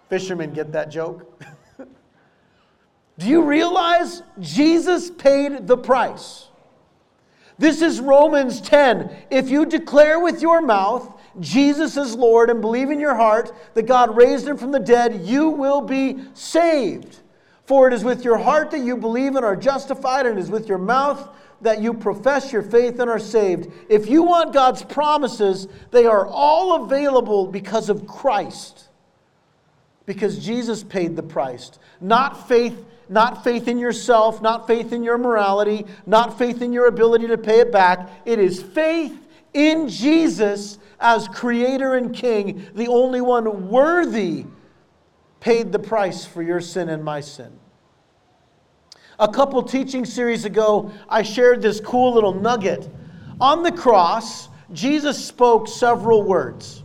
[0.08, 1.42] Fishermen get that joke.
[3.18, 6.48] Do you realize Jesus paid the price?
[7.58, 9.10] This is Romans 10.
[9.30, 13.86] If you declare with your mouth Jesus is Lord and believe in your heart that
[13.86, 17.18] God raised him from the dead, you will be saved.
[17.66, 20.50] For it is with your heart that you believe and are justified, and it is
[20.50, 21.28] with your mouth
[21.60, 23.70] that you profess your faith and are saved.
[23.88, 28.88] If you want God's promises, they are all available because of Christ.
[30.06, 31.70] Because Jesus paid the price.
[32.00, 36.86] Not faith, not faith in yourself, not faith in your morality, not faith in your
[36.86, 38.10] ability to pay it back.
[38.24, 44.46] It is faith in Jesus as creator and king, the only one worthy
[45.40, 47.59] paid the price for your sin and my sin.
[49.20, 52.88] A couple teaching series ago, I shared this cool little nugget.
[53.38, 56.83] On the cross, Jesus spoke several words.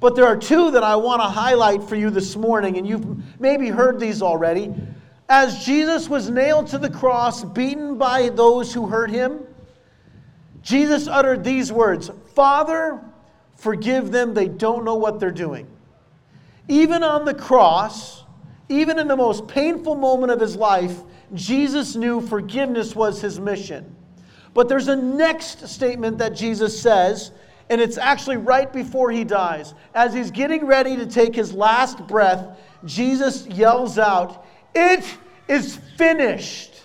[0.00, 3.40] But there are two that I want to highlight for you this morning, and you've
[3.40, 4.74] maybe heard these already.
[5.28, 9.38] As Jesus was nailed to the cross, beaten by those who hurt him,
[10.62, 13.00] Jesus uttered these words Father,
[13.54, 15.68] forgive them, they don't know what they're doing.
[16.66, 18.24] Even on the cross,
[18.68, 21.00] even in the most painful moment of his life,
[21.34, 23.94] Jesus knew forgiveness was his mission.
[24.52, 27.30] But there's a next statement that Jesus says,
[27.68, 29.74] and it's actually right before he dies.
[29.94, 35.04] As he's getting ready to take his last breath, Jesus yells out, It
[35.46, 36.82] is finished.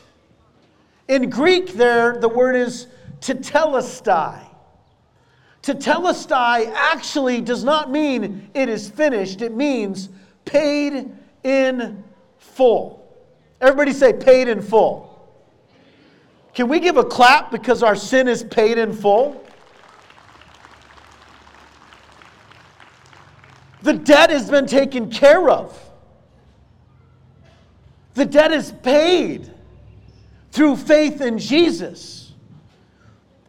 [1.08, 2.88] In Greek, there, the word is
[3.20, 4.42] tetelestai.
[5.64, 10.10] Tetelestai actually does not mean it is finished, it means
[10.46, 11.12] paid
[11.44, 12.04] in
[12.38, 13.05] full.
[13.62, 15.12] Everybody say paid in full.
[16.54, 19.42] Can we give a clap because our sin is paid in full?
[23.82, 25.80] The debt has been taken care of.
[28.16, 29.52] The debt is paid
[30.52, 32.32] through faith in Jesus.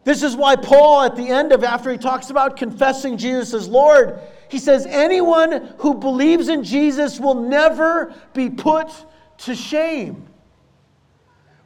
[0.03, 3.67] This is why Paul, at the end of after he talks about confessing Jesus as
[3.67, 8.89] Lord, he says, Anyone who believes in Jesus will never be put
[9.39, 10.27] to shame.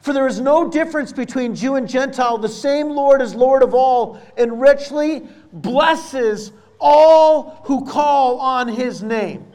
[0.00, 2.36] For there is no difference between Jew and Gentile.
[2.36, 9.02] The same Lord is Lord of all and richly blesses all who call on his
[9.02, 9.46] name.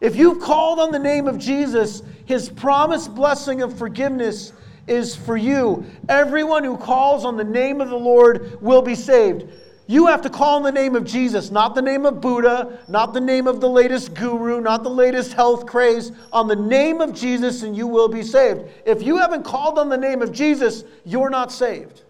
[0.00, 4.54] If you've called on the name of Jesus, his promised blessing of forgiveness
[4.86, 5.84] is for you.
[6.08, 9.44] Everyone who calls on the name of the Lord will be saved.
[9.90, 13.12] You have to call on the name of Jesus, not the name of Buddha, not
[13.12, 16.12] the name of the latest guru, not the latest health craze.
[16.32, 18.70] On the name of Jesus, and you will be saved.
[18.86, 22.02] If you haven't called on the name of Jesus, you're not saved.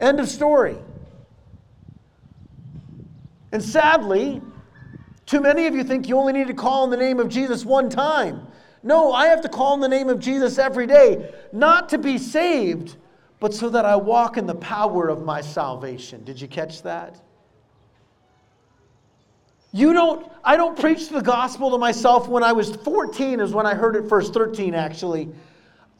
[0.00, 0.78] End of story.
[3.52, 4.40] And sadly,
[5.26, 7.66] too many of you think you only need to call on the name of Jesus
[7.66, 8.46] one time.
[8.82, 12.16] No, I have to call on the name of Jesus every day, not to be
[12.16, 12.96] saved
[13.44, 16.24] but so that I walk in the power of my salvation.
[16.24, 17.20] Did you catch that?
[19.70, 23.66] You don't, I don't preach the gospel to myself when I was 14, is when
[23.66, 25.28] I heard it first, 13 actually.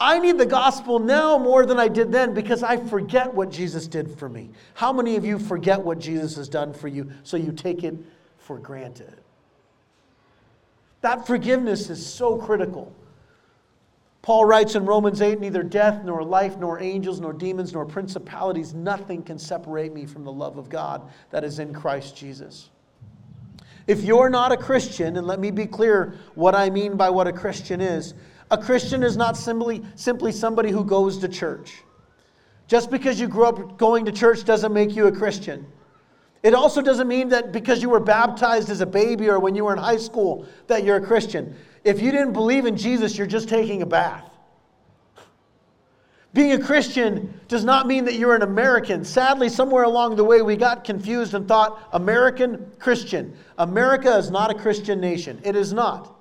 [0.01, 3.87] I need the gospel now more than I did then because I forget what Jesus
[3.87, 4.49] did for me.
[4.73, 7.95] How many of you forget what Jesus has done for you so you take it
[8.39, 9.21] for granted?
[11.03, 12.91] That forgiveness is so critical.
[14.25, 18.73] Paul writes in Romans 8 neither death, nor life, nor angels, nor demons, nor principalities,
[18.73, 22.71] nothing can separate me from the love of God that is in Christ Jesus.
[23.87, 27.27] If you're not a Christian, and let me be clear what I mean by what
[27.27, 28.15] a Christian is,
[28.51, 31.83] a Christian is not simply, simply somebody who goes to church.
[32.67, 35.67] Just because you grew up going to church doesn't make you a Christian.
[36.43, 39.65] It also doesn't mean that because you were baptized as a baby or when you
[39.67, 41.55] were in high school that you're a Christian.
[41.85, 44.31] If you didn't believe in Jesus, you're just taking a bath.
[46.33, 49.05] Being a Christian does not mean that you're an American.
[49.05, 53.37] Sadly, somewhere along the way, we got confused and thought American Christian.
[53.57, 55.41] America is not a Christian nation.
[55.45, 56.13] It is not.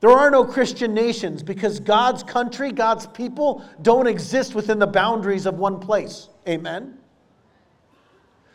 [0.00, 5.46] There are no Christian nations because God's country, God's people don't exist within the boundaries
[5.46, 6.28] of one place.
[6.46, 6.98] Amen.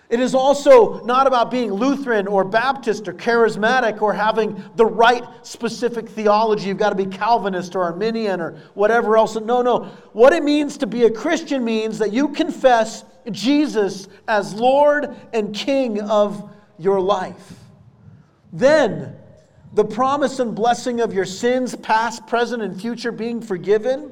[0.09, 5.23] It is also not about being Lutheran or Baptist or charismatic or having the right
[5.43, 6.69] specific theology.
[6.69, 9.35] You've got to be Calvinist or Arminian or whatever else.
[9.35, 9.85] No, no.
[10.13, 15.53] What it means to be a Christian means that you confess Jesus as Lord and
[15.53, 17.53] King of your life.
[18.51, 19.15] Then,
[19.73, 24.11] the promise and blessing of your sins, past, present, and future, being forgiven,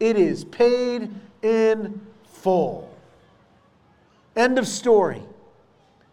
[0.00, 1.08] it is paid
[1.42, 2.92] in full.
[4.34, 5.22] End of story.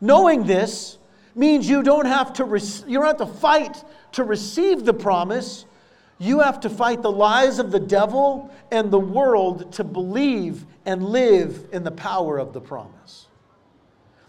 [0.03, 0.97] Knowing this
[1.33, 2.43] means you don't have to,
[2.85, 5.63] you don't have to fight to receive the promise.
[6.19, 11.05] You have to fight the lies of the devil and the world to believe and
[11.05, 13.27] live in the power of the promise.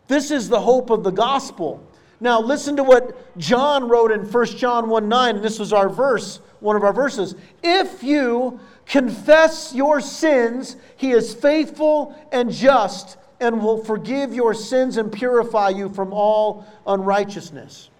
[0.07, 1.85] This is the hope of the gospel.
[2.21, 5.89] Now, listen to what John wrote in 1 John 1 9, and this was our
[5.89, 7.35] verse, one of our verses.
[7.65, 14.97] If you confess your sins, he is faithful and just and will forgive your sins
[14.97, 17.91] and purify you from all unrighteousness.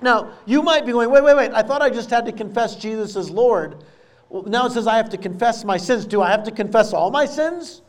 [0.00, 2.76] Now, you might be going, wait, wait, wait, I thought I just had to confess
[2.76, 3.82] Jesus as Lord.
[4.28, 6.06] Well, now it says I have to confess my sins.
[6.06, 7.82] Do I have to confess all my sins?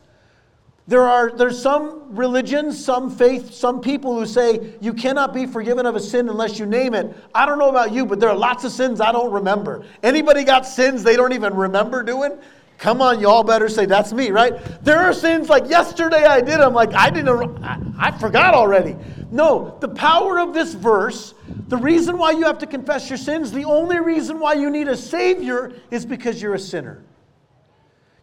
[0.90, 5.86] There are there's some religions, some faith, some people who say you cannot be forgiven
[5.86, 7.14] of a sin unless you name it.
[7.32, 9.84] I don't know about you, but there are lots of sins I don't remember.
[10.02, 12.36] Anybody got sins they don't even remember doing?
[12.80, 14.54] Come on, y'all better say that's me, right?
[14.82, 16.60] There are sins like yesterday I did.
[16.60, 18.96] I'm like, I didn't, I, I forgot already.
[19.30, 21.34] No, the power of this verse,
[21.68, 24.88] the reason why you have to confess your sins, the only reason why you need
[24.88, 27.04] a Savior is because you're a sinner.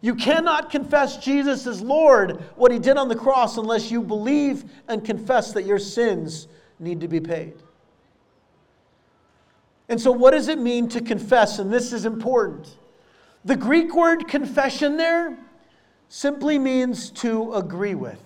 [0.00, 4.64] You cannot confess Jesus as Lord, what He did on the cross, unless you believe
[4.88, 6.48] and confess that your sins
[6.80, 7.54] need to be paid.
[9.88, 11.60] And so, what does it mean to confess?
[11.60, 12.76] And this is important.
[13.48, 15.38] The Greek word confession there
[16.10, 18.22] simply means to agree with.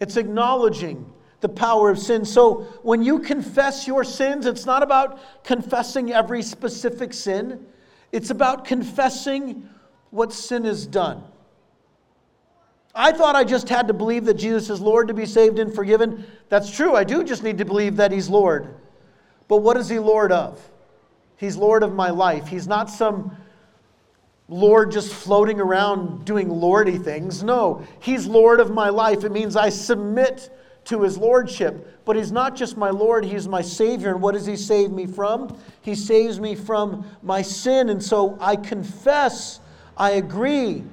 [0.00, 2.24] It's acknowledging the power of sin.
[2.24, 7.64] So when you confess your sins, it's not about confessing every specific sin,
[8.10, 9.68] it's about confessing
[10.10, 11.22] what sin has done.
[12.96, 15.72] I thought I just had to believe that Jesus is Lord to be saved and
[15.72, 16.26] forgiven.
[16.48, 16.96] That's true.
[16.96, 18.74] I do just need to believe that He's Lord.
[19.46, 20.69] But what is He Lord of?
[21.40, 22.48] He's Lord of my life.
[22.48, 23.34] He's not some
[24.50, 27.42] Lord just floating around doing lordy things.
[27.42, 29.24] No, He's Lord of my life.
[29.24, 32.04] It means I submit to His Lordship.
[32.04, 34.10] But He's not just my Lord, He's my Savior.
[34.10, 35.56] And what does He save me from?
[35.80, 37.88] He saves me from my sin.
[37.88, 39.60] And so I confess,
[39.96, 40.84] I agree.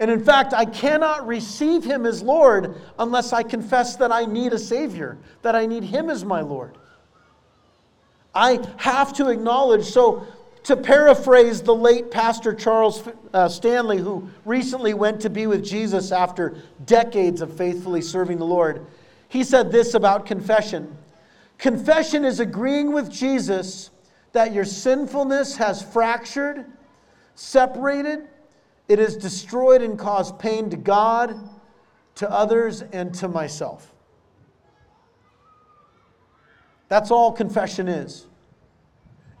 [0.00, 4.52] And in fact, I cannot receive Him as Lord unless I confess that I need
[4.52, 6.76] a Savior, that I need Him as my Lord.
[8.34, 9.84] I have to acknowledge.
[9.84, 10.26] So,
[10.64, 13.02] to paraphrase the late Pastor Charles
[13.34, 18.46] uh, Stanley, who recently went to be with Jesus after decades of faithfully serving the
[18.46, 18.86] Lord,
[19.28, 20.96] he said this about confession
[21.58, 23.90] Confession is agreeing with Jesus
[24.32, 26.64] that your sinfulness has fractured,
[27.34, 28.28] separated,
[28.88, 31.36] it has destroyed and caused pain to God,
[32.16, 33.91] to others, and to myself.
[36.92, 38.26] That's all confession is.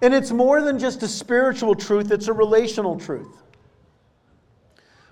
[0.00, 3.42] And it's more than just a spiritual truth, it's a relational truth.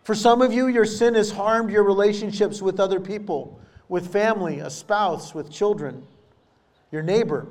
[0.05, 3.61] For some of you, your sin has harmed your relationships with other people,
[3.91, 6.03] with family, a spouse, with children,
[6.91, 7.47] your neighbor.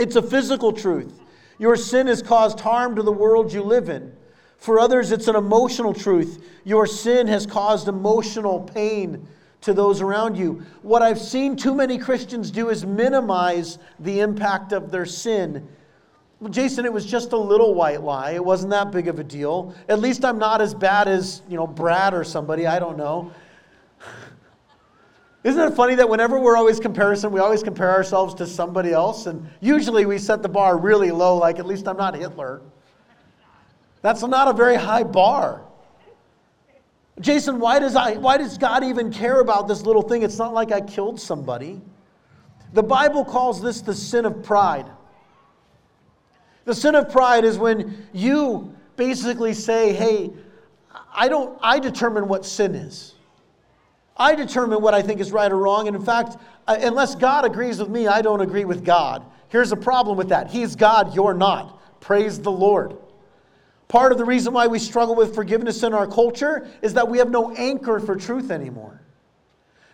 [0.00, 1.20] It's a physical truth.
[1.60, 4.12] Your sin has caused harm to the world you live in.
[4.58, 6.44] For others, it's an emotional truth.
[6.64, 9.28] Your sin has caused emotional pain
[9.66, 10.62] to those around you.
[10.82, 15.68] What I've seen too many Christians do is minimize the impact of their sin
[16.40, 18.32] well, Jason, it was just a little white lie.
[18.32, 19.74] It wasn't that big of a deal.
[19.88, 22.66] At least I'm not as bad as, you know, Brad or somebody.
[22.66, 23.32] I don't know.
[25.44, 29.26] Isn't it funny that whenever we're always comparison, we always compare ourselves to somebody else?
[29.26, 32.60] And usually we set the bar really low, like at least I'm not Hitler.
[34.02, 35.65] That's not a very high bar.
[37.20, 40.22] Jason, why does, I, why does God even care about this little thing?
[40.22, 41.80] It's not like I killed somebody.
[42.74, 44.86] The Bible calls this the sin of pride.
[46.66, 50.30] The sin of pride is when you basically say, hey,
[51.14, 53.14] I don't I determine what sin is.
[54.16, 55.88] I determine what I think is right or wrong.
[55.88, 56.36] And in fact,
[56.66, 59.24] uh, unless God agrees with me, I don't agree with God.
[59.48, 60.50] Here's a problem with that.
[60.50, 62.00] He's God, you're not.
[62.00, 62.96] Praise the Lord.
[63.88, 67.18] Part of the reason why we struggle with forgiveness in our culture is that we
[67.18, 69.00] have no anchor for truth anymore.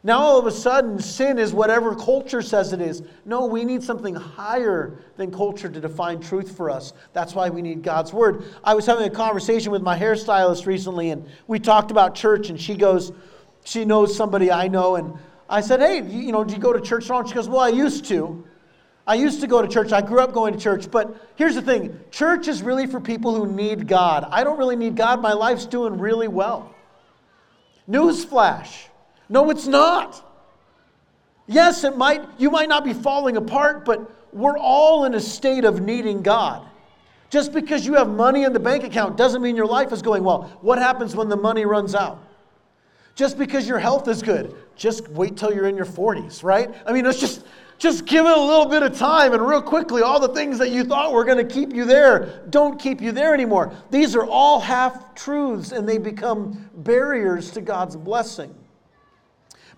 [0.04, 3.02] Now, all of a sudden, sin is whatever culture says it is.
[3.24, 6.92] No, we need something higher than culture to define truth for us.
[7.12, 8.44] That's why we need God's word.
[8.64, 12.60] I was having a conversation with my hairstylist recently, and we talked about church, and
[12.60, 13.12] she goes,
[13.64, 15.16] she knows somebody I know, and
[15.48, 17.24] I said, Hey, you know, do you go to church at all?
[17.24, 18.44] She goes, Well, I used to.
[19.06, 19.92] I used to go to church.
[19.92, 20.90] I grew up going to church.
[20.90, 24.26] But here's the thing church is really for people who need God.
[24.30, 25.20] I don't really need God.
[25.20, 26.74] My life's doing really well.
[27.88, 28.86] Newsflash
[29.32, 30.22] no, it's not.
[31.46, 35.64] Yes, it might, you might not be falling apart, but we're all in a state
[35.64, 36.68] of needing God.
[37.30, 40.22] Just because you have money in the bank account doesn't mean your life is going
[40.22, 40.52] well.
[40.60, 42.22] What happens when the money runs out?
[43.14, 46.70] Just because your health is good, just wait till you're in your 40s, right?
[46.86, 47.42] I mean, let's just
[47.82, 50.70] just give it a little bit of time and real quickly all the things that
[50.70, 53.74] you thought were going to keep you there don't keep you there anymore.
[53.90, 58.54] These are all half truths and they become barriers to God's blessing.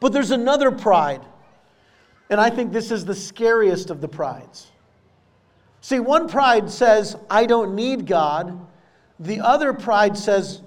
[0.00, 1.22] But there's another pride,
[2.28, 4.70] and I think this is the scariest of the prides.
[5.80, 8.66] See, one pride says, I don't need God.
[9.18, 10.60] The other pride says,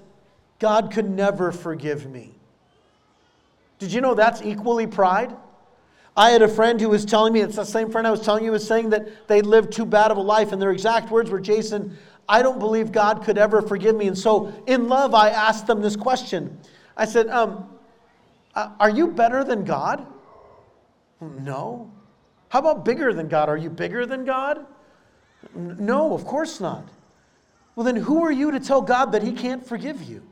[0.58, 2.34] God could never forgive me.
[3.78, 5.36] Did you know that's equally pride?
[6.18, 8.44] I had a friend who was telling me, it's the same friend I was telling
[8.44, 10.50] you, was saying that they lived too bad of a life.
[10.50, 11.96] And their exact words were, Jason,
[12.28, 14.08] I don't believe God could ever forgive me.
[14.08, 16.58] And so in love, I asked them this question.
[16.96, 17.68] I said, um,
[18.56, 20.04] uh, are you better than God?
[21.20, 21.88] No.
[22.48, 23.48] How about bigger than God?
[23.48, 24.66] Are you bigger than God?
[25.54, 26.88] No, of course not.
[27.76, 30.26] Well, then who are you to tell God that He can't forgive you?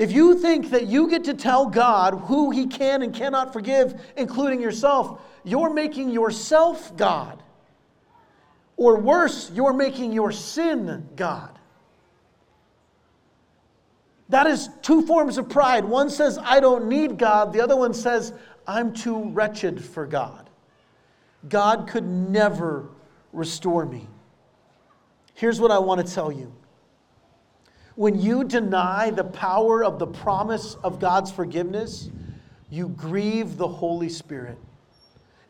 [0.00, 4.00] If you think that you get to tell God who He can and cannot forgive,
[4.16, 7.42] including yourself, you're making yourself God.
[8.78, 11.58] Or worse, you're making your sin God.
[14.30, 15.84] That is two forms of pride.
[15.84, 17.52] One says, I don't need God.
[17.52, 18.32] The other one says,
[18.66, 20.48] I'm too wretched for God.
[21.46, 22.88] God could never
[23.34, 24.08] restore me.
[25.34, 26.54] Here's what I want to tell you
[28.00, 32.08] when you deny the power of the promise of God's forgiveness,
[32.70, 34.56] you grieve the Holy Spirit.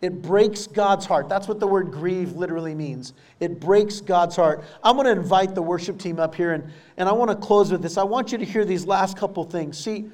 [0.01, 1.29] It breaks God's heart.
[1.29, 3.13] That's what the word grieve literally means.
[3.39, 4.65] It breaks God's heart.
[4.83, 6.65] I'm going to invite the worship team up here, and,
[6.97, 7.97] and I want to close with this.
[7.97, 9.79] I want you to hear these last couple things.
[9.79, 10.11] See,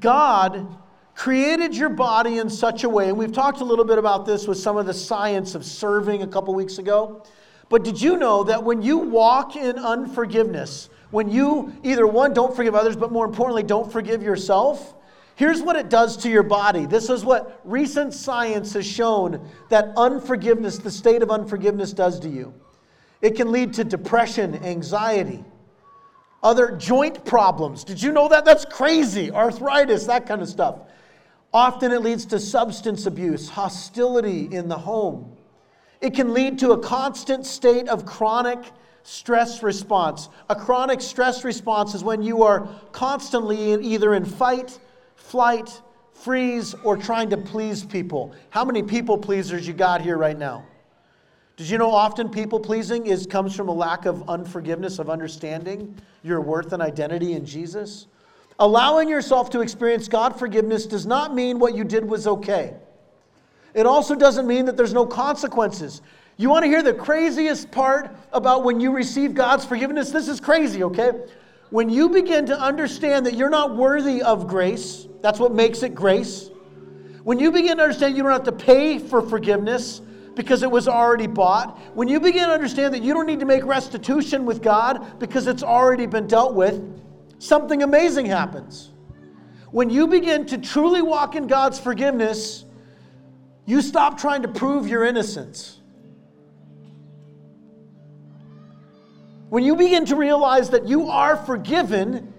[0.00, 0.66] God
[1.14, 4.48] created your body in such a way, and we've talked a little bit about this
[4.48, 7.22] with some of the science of serving a couple weeks ago.
[7.68, 12.54] But did you know that when you walk in unforgiveness, when you either one, don't
[12.54, 14.94] forgive others, but more importantly, don't forgive yourself,
[15.38, 16.84] Here's what it does to your body.
[16.84, 22.28] This is what recent science has shown that unforgiveness, the state of unforgiveness, does to
[22.28, 22.52] you.
[23.22, 25.44] It can lead to depression, anxiety,
[26.42, 27.84] other joint problems.
[27.84, 28.44] Did you know that?
[28.44, 29.30] That's crazy.
[29.30, 30.80] Arthritis, that kind of stuff.
[31.52, 35.36] Often it leads to substance abuse, hostility in the home.
[36.00, 38.58] It can lead to a constant state of chronic
[39.02, 40.28] stress response.
[40.48, 44.78] A chronic stress response is when you are constantly in either in fight,
[45.16, 45.80] flight,
[46.12, 48.34] freeze, or trying to please people.
[48.50, 50.64] How many people pleasers you got here right now?
[51.56, 55.96] Did you know often people pleasing is comes from a lack of unforgiveness of understanding
[56.22, 58.06] your worth and identity in Jesus?
[58.60, 62.74] Allowing yourself to experience God forgiveness does not mean what you did was okay.
[63.74, 66.02] It also doesn't mean that there's no consequences.
[66.40, 70.12] You want to hear the craziest part about when you receive God's forgiveness?
[70.12, 71.10] This is crazy, okay?
[71.70, 75.96] When you begin to understand that you're not worthy of grace, that's what makes it
[75.96, 76.50] grace.
[77.24, 80.00] When you begin to understand you don't have to pay for forgiveness
[80.36, 83.46] because it was already bought, when you begin to understand that you don't need to
[83.46, 86.80] make restitution with God because it's already been dealt with,
[87.40, 88.92] something amazing happens.
[89.72, 92.64] When you begin to truly walk in God's forgiveness,
[93.66, 95.77] you stop trying to prove your innocence.
[99.48, 102.34] When you begin to realize that you are forgiven,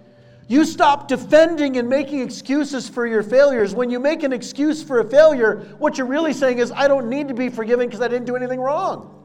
[0.47, 3.74] you stop defending and making excuses for your failures.
[3.74, 7.10] When you make an excuse for a failure, what you're really saying is, I don't
[7.10, 9.16] need to be forgiven because I didn't do anything wrong.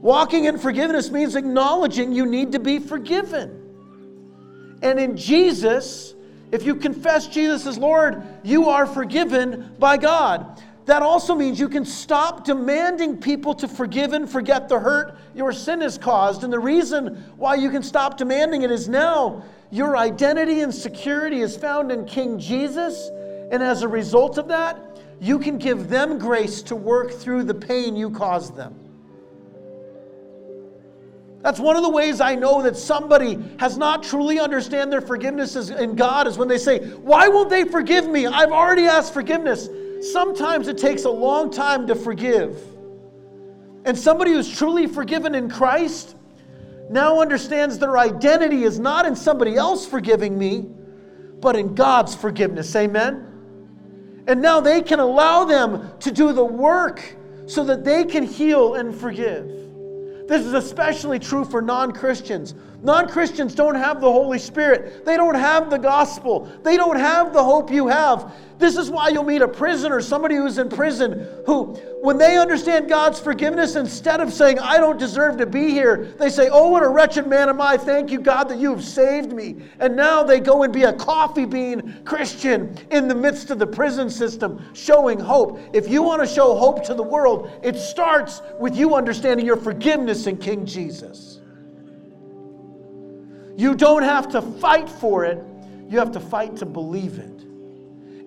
[0.00, 3.62] Walking in forgiveness means acknowledging you need to be forgiven.
[4.82, 6.14] And in Jesus,
[6.52, 11.68] if you confess Jesus as Lord, you are forgiven by God that also means you
[11.68, 16.44] can stop demanding people to forgive and forget the hurt your sin has caused.
[16.44, 21.40] And the reason why you can stop demanding it is now your identity and security
[21.40, 23.10] is found in King Jesus.
[23.50, 24.78] And as a result of that,
[25.20, 28.74] you can give them grace to work through the pain you caused them.
[31.42, 35.56] That's one of the ways I know that somebody has not truly understand their forgiveness
[35.68, 38.26] in God is when they say, "Why won't they forgive me?
[38.26, 39.68] I've already asked forgiveness."
[40.00, 42.60] Sometimes it takes a long time to forgive.
[43.84, 46.16] And somebody who's truly forgiven in Christ
[46.90, 50.66] now understands their identity is not in somebody else forgiving me,
[51.40, 52.74] but in God's forgiveness.
[52.74, 54.24] Amen?
[54.26, 57.16] And now they can allow them to do the work
[57.46, 59.46] so that they can heal and forgive.
[60.26, 62.54] This is especially true for non Christians.
[62.86, 67.32] Non Christians don't have the Holy Spirit, they don't have the gospel, they don't have
[67.32, 68.32] the hope you have.
[68.58, 72.88] This is why you'll meet a prisoner, somebody who's in prison, who, when they understand
[72.88, 76.84] God's forgiveness, instead of saying, I don't deserve to be here, they say, Oh, what
[76.84, 77.76] a wretched man am I.
[77.76, 79.56] Thank you, God, that you have saved me.
[79.80, 83.66] And now they go and be a coffee bean Christian in the midst of the
[83.66, 85.58] prison system, showing hope.
[85.72, 89.56] If you want to show hope to the world, it starts with you understanding your
[89.56, 91.35] forgiveness in King Jesus.
[93.56, 95.42] You don't have to fight for it,
[95.88, 97.36] you have to fight to believe it.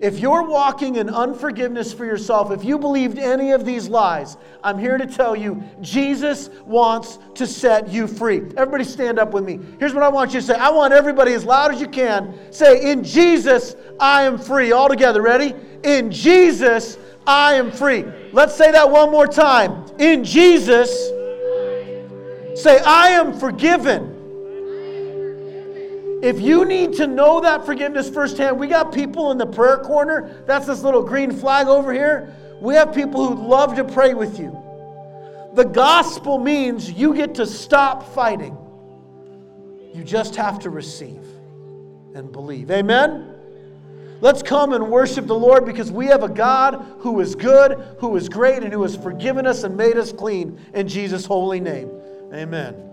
[0.00, 4.78] If you're walking in unforgiveness for yourself, if you believed any of these lies, I'm
[4.78, 8.38] here to tell you Jesus wants to set you free.
[8.56, 9.60] Everybody stand up with me.
[9.78, 10.54] Here's what I want you to say.
[10.54, 14.72] I want everybody as loud as you can say, In Jesus, I am free.
[14.72, 15.54] All together, ready?
[15.84, 18.06] In Jesus, I am free.
[18.32, 19.84] Let's say that one more time.
[19.98, 20.90] In Jesus,
[22.54, 24.19] say, I am forgiven.
[26.22, 30.42] If you need to know that forgiveness firsthand, we got people in the prayer corner.
[30.46, 32.34] That's this little green flag over here.
[32.60, 34.56] We have people who love to pray with you.
[35.54, 38.56] The gospel means you get to stop fighting.
[39.94, 41.24] You just have to receive
[42.14, 42.70] and believe.
[42.70, 43.34] Amen?
[44.20, 48.14] Let's come and worship the Lord because we have a God who is good, who
[48.16, 51.90] is great, and who has forgiven us and made us clean in Jesus' holy name.
[52.32, 52.89] Amen.